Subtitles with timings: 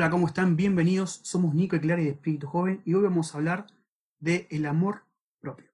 [0.00, 0.56] Hola, ¿cómo están?
[0.56, 1.20] Bienvenidos.
[1.24, 3.66] Somos Nico y de Espíritu Joven y hoy vamos a hablar
[4.18, 5.02] de amor
[5.42, 5.68] propio.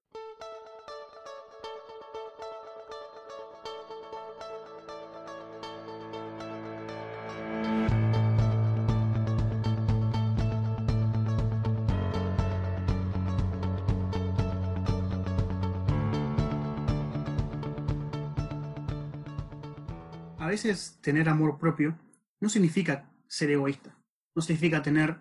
[20.37, 21.97] A veces tener amor propio
[22.41, 23.95] no significa ser egoísta,
[24.37, 25.19] no significa tener,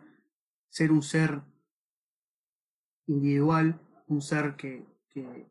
[0.68, 1.40] ser un ser
[3.06, 5.50] individual, un ser que, que,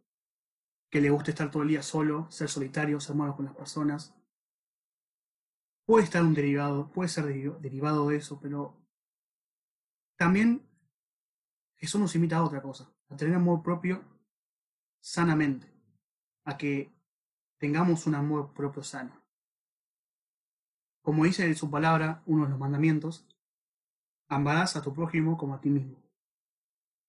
[0.92, 4.14] que le guste estar todo el día solo, ser solitario, ser malo con las personas.
[5.84, 8.80] Puede estar un derivado, puede ser deri- derivado de eso, pero
[10.16, 10.70] también
[11.78, 14.04] Jesús nos invita a otra cosa, a tener amor propio
[15.02, 15.74] sanamente,
[16.44, 16.94] a que
[17.58, 19.26] tengamos un amor propio sano.
[21.02, 23.28] Como dice en su palabra, uno de los mandamientos,
[24.28, 25.98] amarás a tu prójimo como a ti mismo.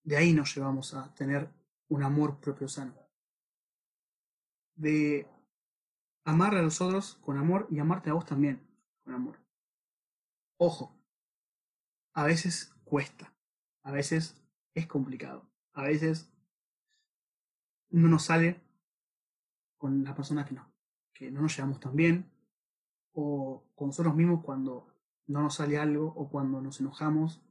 [0.02, 1.50] De ahí nos llevamos a tener
[1.88, 2.94] un amor propio sano.
[4.74, 5.26] De
[6.24, 8.60] amar a los otros con amor y amarte a vos también
[9.04, 9.38] con amor.
[10.58, 10.94] Ojo,
[12.14, 13.32] a veces cuesta,
[13.82, 14.42] a veces
[14.74, 16.30] es complicado, a veces
[17.90, 18.60] no nos sale
[19.76, 20.72] con las personas que no,
[21.12, 22.30] que no nos llevamos tan bien,
[23.12, 24.86] o con nosotros mismos cuando
[25.26, 27.42] no nos sale algo o cuando nos enojamos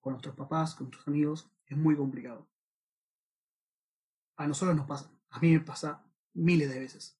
[0.00, 2.48] con nuestros papás, con nuestros amigos, es muy complicado.
[4.36, 7.18] A nosotros nos pasa, a mí me pasa miles de veces.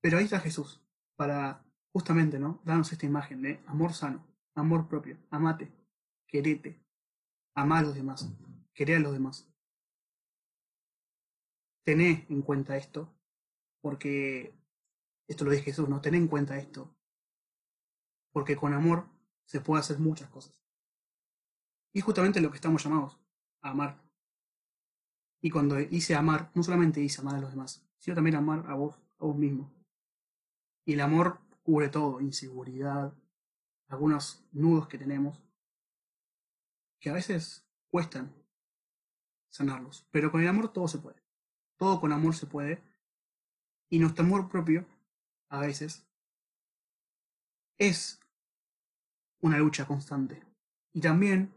[0.00, 0.82] Pero ahí está Jesús,
[1.16, 2.60] para justamente, ¿no?
[2.64, 5.72] Darnos esta imagen de amor sano, amor propio, amate,
[6.26, 6.84] querete,
[7.54, 8.28] amá a los demás,
[8.74, 9.48] querer a los demás.
[11.84, 13.14] Tené en cuenta esto,
[13.80, 14.54] porque
[15.28, 16.00] esto lo dice Jesús, ¿no?
[16.00, 16.96] Ten en cuenta esto.
[18.34, 19.06] Porque con amor
[19.44, 20.60] se puede hacer muchas cosas.
[21.92, 23.16] Y justamente lo que estamos llamados,
[23.60, 24.02] a amar.
[25.40, 28.74] Y cuando dice amar, no solamente dice amar a los demás, sino también amar a
[28.74, 29.72] vos, a vos mismo.
[30.84, 33.14] Y el amor cubre todo, inseguridad,
[33.86, 35.40] algunos nudos que tenemos,
[36.98, 38.34] que a veces cuestan
[39.50, 40.08] sanarlos.
[40.10, 41.22] Pero con el amor todo se puede.
[41.76, 42.82] Todo con amor se puede.
[43.88, 44.84] Y nuestro amor propio
[45.54, 46.04] a veces,
[47.78, 48.20] es
[49.44, 50.42] una lucha constante.
[50.94, 51.52] Y también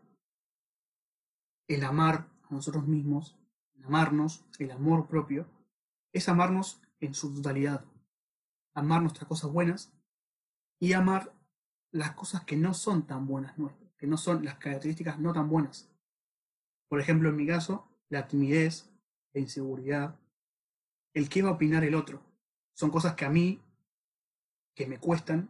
[1.69, 3.37] el amar a nosotros mismos,
[3.75, 5.47] el amarnos, el amor propio,
[6.11, 7.85] es amarnos en su totalidad.
[8.73, 9.93] Amar nuestras cosas buenas
[10.79, 11.33] y amar
[11.91, 15.47] las cosas que no son tan buenas nuestras, que no son las características no tan
[15.47, 15.89] buenas.
[16.89, 18.91] Por ejemplo, en mi caso, la timidez,
[19.31, 20.19] la inseguridad,
[21.13, 22.21] el qué va a opinar el otro.
[22.73, 23.61] Son cosas que a mí
[24.75, 25.49] que me cuestan,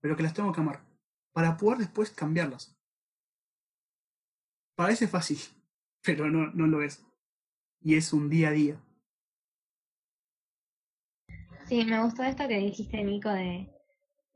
[0.00, 0.84] pero que las tengo que amar,
[1.34, 2.74] para poder después cambiarlas.
[4.76, 5.38] Parece fácil,
[6.02, 7.04] pero no, no lo es.
[7.82, 8.80] Y es un día a día.
[11.66, 13.70] Sí, me gustó esto que dijiste, Nico, de,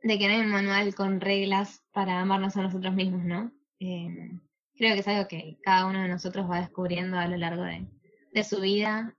[0.02, 3.52] de que no hay un manual con reglas para amarnos a nosotros mismos, ¿no?
[3.80, 4.30] Eh,
[4.74, 7.86] creo que es algo que cada uno de nosotros va descubriendo a lo largo de,
[8.32, 9.16] de su vida.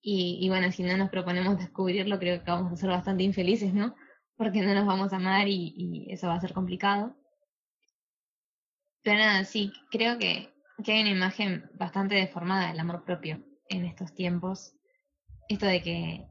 [0.00, 3.74] Y, y bueno, si no nos proponemos descubrirlo, creo que vamos a ser bastante infelices,
[3.74, 3.94] ¿no?
[4.38, 7.14] Porque no nos vamos a amar y, eso va a ser complicado.
[9.02, 13.84] Pero nada, sí, creo que, que hay una imagen bastante deformada del amor propio en
[13.84, 14.72] estos tiempos.
[15.50, 16.28] Esto de que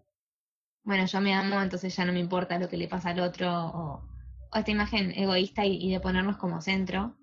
[0.87, 3.51] bueno, yo me amo, entonces ya no me importa lo que le pasa al otro,
[3.51, 4.09] o,
[4.53, 7.17] o esta imagen egoísta y, y, de ponernos como centro.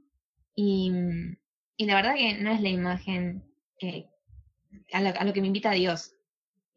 [0.55, 0.93] Y,
[1.79, 3.43] y, la verdad que no es la imagen
[3.79, 4.11] que,
[4.93, 6.15] a, lo, a, lo, que me invita Dios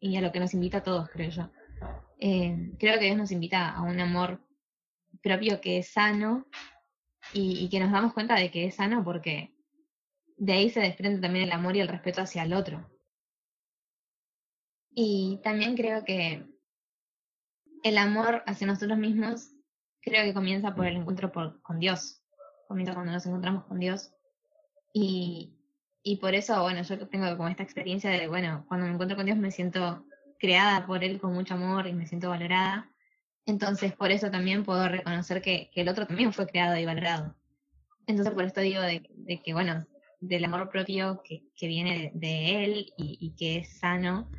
[0.00, 1.50] y a lo que nos invita a todos, creo yo.
[2.18, 4.40] Eh, creo que Dios nos invita a un amor
[5.22, 6.46] propio que es sano
[7.32, 9.54] y, que nos damos cuenta de que es sano porque
[10.36, 12.90] de ahí se desprende también el amor y el respeto hacia el otro.
[14.90, 16.44] Y también creo que
[17.84, 19.52] el amor hacia nosotros mismos
[20.00, 22.22] creo que comienza por el encuentro con Dios.
[22.66, 24.12] Comienza cuando nos encontramos con Dios.
[24.92, 25.56] Y,
[26.02, 29.26] y por eso, bueno, yo tengo como esta experiencia de, bueno, cuando me encuentro con
[29.26, 30.07] Dios me siento
[30.38, 32.90] creada por Él con mucho amor y me siento valorada.
[33.46, 37.34] Entonces, por eso también puedo reconocer que, que el otro también fue creado y valorado.
[38.06, 39.86] Entonces, por esto digo de, de que, bueno,
[40.20, 44.30] del amor propio que, que viene de, de Él y, y que es sano,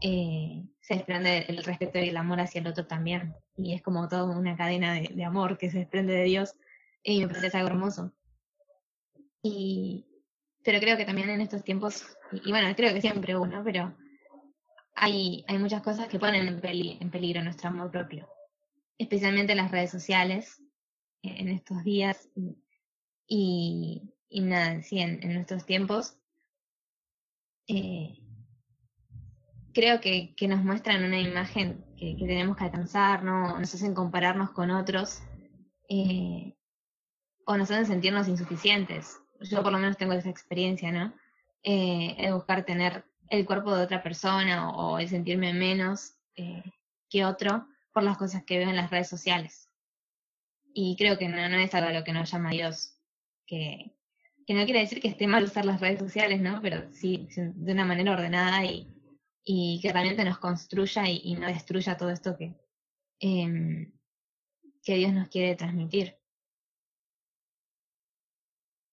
[0.00, 3.34] eh, se desprende el respeto y el amor hacia el otro también.
[3.56, 6.54] Y es como toda una cadena de, de amor que se desprende de Dios
[7.02, 8.12] y me parece algo hermoso.
[9.42, 10.06] Y,
[10.64, 13.94] pero creo que también en estos tiempos, y, y bueno, creo que siempre uno, pero
[14.94, 18.28] hay, hay muchas cosas que ponen en, en peligro nuestro amor propio,
[18.98, 20.62] especialmente en las redes sociales,
[21.22, 22.28] en estos días
[23.26, 26.16] y, nada, sí, en, nuestros tiempos.
[27.68, 28.18] Eh,
[29.72, 33.58] creo que, que, nos muestran una imagen que, tenemos que alcanzar, ¿no?
[33.58, 35.22] Nos hacen compararnos con otros
[35.88, 36.54] eh,
[37.46, 39.20] o nos hacen sentirnos insuficientes.
[39.40, 41.14] Yo por lo menos tengo esa experiencia, ¿no?
[41.62, 46.62] Eh, el buscar tener el cuerpo de otra persona o, el sentirme menos eh,
[47.08, 49.70] que otro por las cosas que veo en las redes sociales.
[50.74, 52.98] Y creo que no, es algo a lo que nos llama Dios,
[53.46, 53.96] que,
[54.46, 56.60] que no quiere decir que esté mal usar las redes sociales, ¿no?
[56.60, 58.92] Pero sí de una manera ordenada y,
[59.44, 62.54] y que realmente nos construya y, y no destruya todo esto que,
[63.20, 63.92] eh,
[64.82, 66.21] que Dios nos quiere transmitir.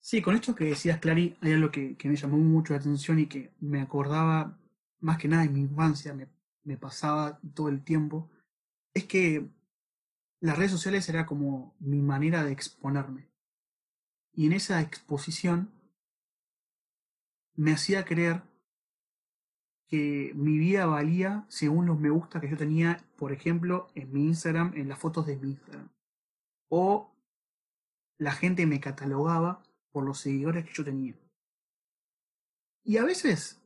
[0.09, 3.27] Sí, con esto que decías, Clary, hay algo que, me llamó mucho la atención y
[3.27, 4.57] que me acordaba
[4.99, 6.27] más que nada en mi infancia, me,
[6.63, 8.27] me pasaba todo el tiempo,
[8.95, 9.47] es que
[10.39, 13.29] las redes sociales era como mi manera de exponerme.
[14.33, 15.71] Y en esa exposición
[17.53, 18.41] me hacía creer
[19.89, 24.25] que mi vida valía según los me gusta que yo tenía, por ejemplo, en mi
[24.25, 25.91] Instagram, en las fotos de mi Instagram.
[26.67, 27.15] O
[28.17, 31.15] la gente me catalogaba por los seguidores que yo tenía.
[32.83, 33.61] Y a veces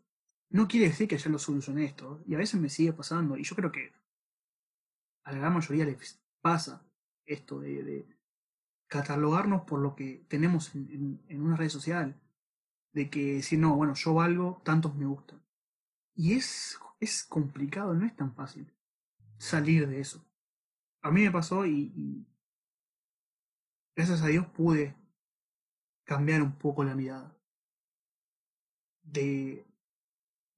[0.49, 3.43] no quiere decir que ya lo solucioné esto, y a veces me sigue pasando, y
[3.43, 3.91] yo creo que
[5.23, 6.85] a la gran mayoría les pasa
[7.25, 8.05] esto de,
[8.87, 12.21] catalogarnos por lo que tenemos en, una red social,
[12.91, 15.41] de que si no, bueno, yo valgo tantos me gustan.
[16.13, 18.71] Y es, es complicado, no es tan fácil
[19.39, 20.23] salir de eso.
[21.01, 22.27] A mí me pasó y, y
[23.95, 24.95] gracias a Dios pude
[26.03, 27.35] cambiar un poco la mirada.
[29.01, 29.65] De,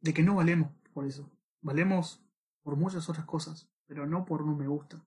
[0.04, 1.32] que no valemos por eso.
[1.62, 2.24] Valemos
[2.62, 5.06] por muchas otras cosas, pero no por un me gusta.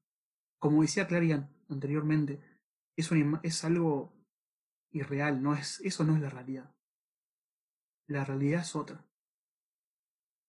[0.58, 2.40] Como decía Clarian anteriormente,
[2.96, 4.12] es, una, es algo
[4.90, 6.74] irreal, no es, eso no es la realidad.
[8.06, 9.04] La realidad es otra.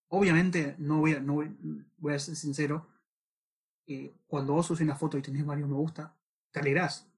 [0.07, 2.87] Obviamente, no voy a, no voy, a ser sincero,
[3.85, 6.17] eh, cuando vos subes una foto y tenés varios me gusta,
[6.51, 7.11] te alegrás.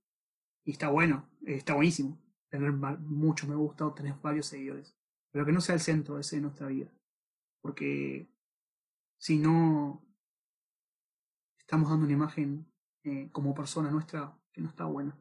[0.65, 2.20] Y está bueno, eh, está buenísimo
[2.51, 4.95] tener mucho me gusta o tener varios seguidores.
[5.31, 6.91] Pero que no sea el centro ese de nuestra vida.
[7.61, 8.29] Porque
[9.17, 10.05] si no
[11.57, 12.67] estamos dando una imagen
[13.03, 15.17] eh, como persona nuestra que no está buena.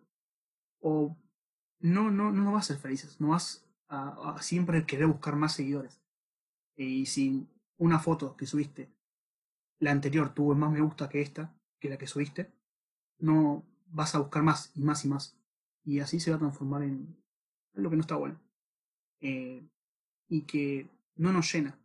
[0.80, 1.16] O
[1.78, 5.54] no, no, no nos va a hacer felices, no vas a siempre querer buscar más
[5.54, 6.00] seguidores.
[6.76, 8.88] Y si una foto que subiste,
[9.80, 12.52] la anterior tuvo más me gusta que esta, que la que subiste,
[13.18, 15.36] no vas a buscar más y más y más.
[15.84, 17.19] Y así se va a transformar en
[17.74, 18.40] lo que no está bueno.
[19.20, 19.62] Eh,
[20.28, 21.78] y que no nos llena.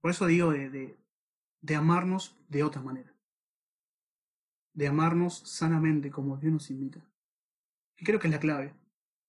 [0.00, 0.96] Por eso digo de,
[1.60, 3.12] de, amarnos de otra manera.
[4.72, 7.04] De amarnos sanamente como Dios nos invita.
[7.96, 8.74] Y creo que es la clave.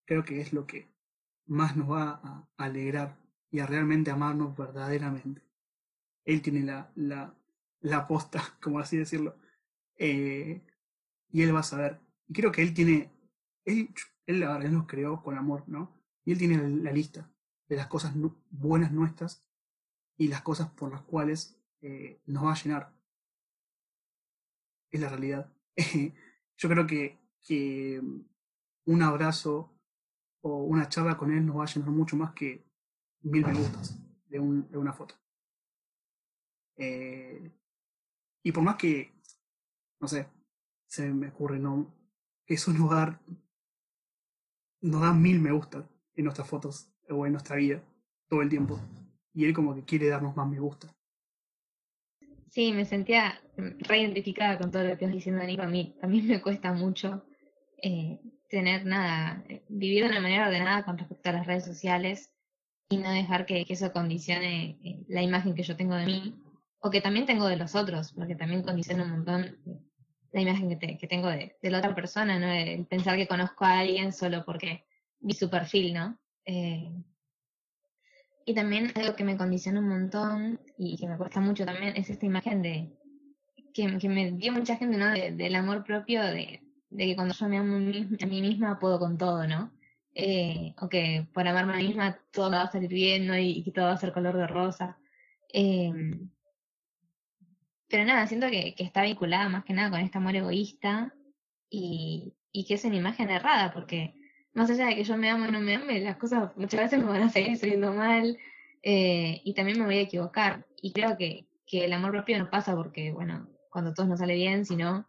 [0.06, 0.88] Creo que es lo que
[1.45, 3.18] más nos va a alegrar
[3.51, 5.42] y a realmente amarnos verdaderamente.
[6.25, 7.36] Él tiene la, la,
[7.81, 9.36] la posta, como así decirlo,
[9.98, 10.62] eh,
[11.30, 12.00] y él va a saber.
[12.27, 13.12] Y creo que él tiene,
[14.25, 16.00] él la verdad nos creó con amor, ¿no?
[16.25, 17.30] Y él tiene la, lista
[17.68, 18.14] de las cosas
[18.50, 19.46] buenas nuestras
[20.18, 22.94] y las cosas por las cuales eh, nos va a llenar.
[24.92, 25.54] Es la realidad.
[26.58, 28.02] Yo creo que, que
[28.86, 29.74] un abrazo
[30.42, 32.65] o una charla con él nos va a llenar mucho más que
[33.22, 35.15] mil me gustas de, un, de una foto.
[36.75, 37.51] Eh,
[38.44, 39.13] y por más que,
[40.00, 40.27] no sé,
[40.88, 41.94] se me ocurre, no,
[42.46, 43.22] eso nos da,
[44.84, 47.82] nos da mil me gusta en nuestras fotos o en nuestra vida
[48.28, 48.80] todo el tiempo.
[49.34, 50.88] Y él como que quiere darnos más me gusta.
[52.50, 53.42] Sí, me sentía
[53.80, 55.63] reidentificada con todo lo que vas diciendo, Nico.
[55.63, 57.25] A mí también me cuesta mucho
[57.82, 62.32] eh, tener nada, vivir de una manera ordenada con respecto a las redes sociales
[62.90, 66.36] y no dejar que, que eso condicione eh, la imagen que yo tengo de mí
[66.80, 69.58] o que también tengo de los otros, porque también condiciona un montón
[70.34, 72.52] la imagen que, te, que tengo de, de, la otra persona, ¿no?
[72.52, 74.84] El pensar que conozco a alguien solo porque
[75.20, 76.18] vi su perfil, ¿no?
[76.46, 76.92] Eh,
[78.46, 82.10] y también algo que me condiciona un montón y que me cuesta mucho también es
[82.10, 82.92] esta imagen de
[83.74, 85.12] que, que me dio mucha gente, ¿no?
[85.12, 89.00] De, del amor propio, de, de que cuando yo me amo a mí misma puedo
[89.00, 89.72] con todo, ¿no?
[90.16, 93.38] eh, o que por amarme a mí misma todo va a salir bien ¿no?
[93.38, 94.98] y, todo va a ser color de rosa.
[95.52, 95.92] Eh,
[97.94, 101.14] pero nada, siento que, está vinculada más que nada con este amor egoísta
[101.70, 102.34] y,
[102.68, 104.16] que es una imagen errada, porque
[104.52, 106.98] más allá de que yo me amo y no me ame, las cosas muchas veces
[106.98, 108.36] me van a seguir saliendo mal
[108.82, 110.66] eh, y también me voy a equivocar.
[110.82, 114.34] Y creo que, que el amor propio no pasa porque, bueno, cuando todo nos sale
[114.34, 115.08] bien, sino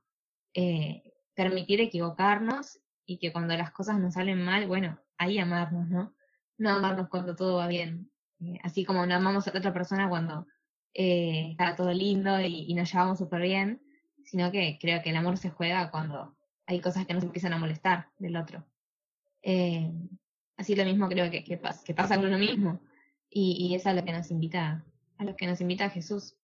[0.52, 6.14] eh, permitir equivocarnos y que cuando las cosas nos salen mal, bueno, ahí amarnos, ¿no?
[6.58, 8.10] No amarnos cuando todo va bien.
[8.40, 10.46] Eh, así como no amamos a la otra persona cuando
[10.94, 13.82] eh, está todo lindo y, nos llevamos súper bien,
[14.24, 16.36] sino que creo que el amor se juega cuando
[16.66, 18.64] hay cosas que nos empiezan a molestar del otro.
[19.42, 19.92] Eh,
[20.56, 22.80] así lo mismo creo que, que, pasa con uno mismo.
[23.28, 24.84] Y, y es a lo que nos invita,
[25.18, 26.36] a lo que nos invita Jesús.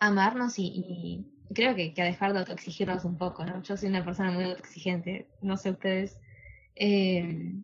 [0.00, 3.62] Amarnos y, creo que, que, a dejar de autoexigirnos un poco, ¿no?
[3.62, 6.20] Yo soy una persona muy autoexigente, no sé ustedes.
[6.74, 7.54] Eh,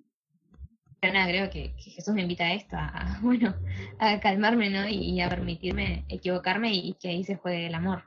[1.02, 3.56] pero nada, creo que, Jesús me invita a esto, a, bueno,
[3.98, 4.88] a calmarme, ¿no?
[4.88, 8.04] Y, a permitirme equivocarme y, que ahí se juegue el amor.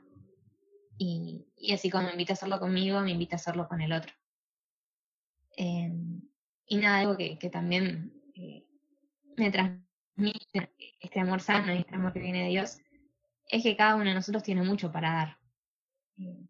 [0.96, 4.14] Y, así como me invita a hacerlo conmigo, me invita a hacerlo con el otro.
[5.58, 5.92] Eh,
[6.68, 8.64] y nada, algo que, también eh,
[9.36, 12.78] me transmite este amor sano y este amor que viene de Dios,
[13.50, 15.38] es que cada uno de nosotros tiene mucho para dar.
[16.18, 16.46] Eh,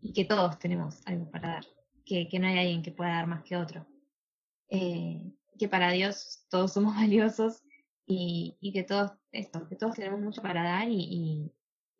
[0.00, 1.64] y que todos tenemos algo para dar.
[2.04, 3.86] Que, que no hay alguien que pueda dar más que otro.
[4.68, 5.22] Eh,
[5.58, 7.62] que para Dios todos somos valiosos
[8.06, 11.50] y, y, que todos esto, que todos tenemos mucho para dar y,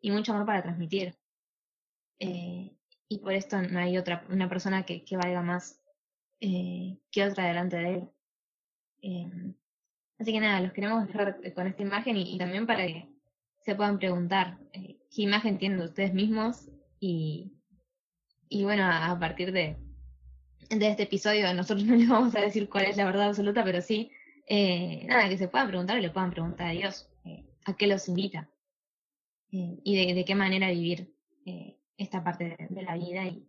[0.01, 1.17] y, mucho amor para transmitir.
[2.19, 2.75] Eh,
[3.07, 5.81] y por esto no hay otra, una persona que, que valga más
[6.41, 8.09] eh, que otra delante de él.
[9.01, 9.53] Eh,
[10.19, 13.09] así que nada, los queremos dejar con esta imagen y, también para que
[13.59, 16.69] se puedan preguntar eh, qué imagen tienen de ustedes mismos
[16.99, 17.53] y,
[18.47, 19.77] y bueno, a partir de,
[20.69, 23.81] de este episodio, nosotros no les vamos a decir cuál es la verdad absoluta, pero
[23.81, 24.11] sí,
[24.47, 27.87] eh, nada, que se puedan preguntar y le puedan preguntar a Dios eh, a qué
[27.87, 28.49] los invita
[29.51, 31.13] eh, y de, qué manera vivir
[31.97, 33.47] esta parte de, la vida y,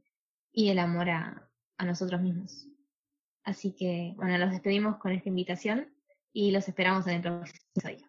[0.53, 2.69] y el amor a, a nosotros mismos.
[3.43, 5.93] Así que, bueno, los despedimos con esta invitación
[6.33, 8.06] y los esperamos en el próximo episodio.